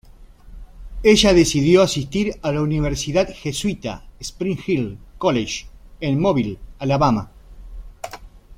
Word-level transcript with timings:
Ella 1.03 1.31
decidió 1.31 1.83
asistir 1.83 2.33
a 2.41 2.51
la 2.51 2.63
universidad 2.63 3.29
jesuita, 3.35 4.03
Spring 4.19 4.57
Hill 4.65 4.97
College, 5.19 5.67
en 5.99 6.19
Mobile, 6.19 6.57
Alabama. 6.79 7.29